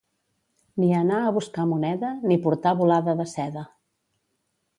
Ni 0.83 0.87
anar 0.99 1.19
a 1.25 1.33
buscar 1.35 1.65
moneda 1.73 2.09
ni 2.31 2.39
portar 2.47 2.73
bolada 2.81 3.17
de 3.21 3.29
seda. 3.37 3.67